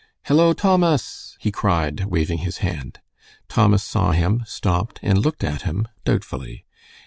[0.23, 3.01] "Hello, Thomas!" he cried, waving his hand.
[3.47, 6.65] Thomas saw him, stopped, and looked at him, doubtfully.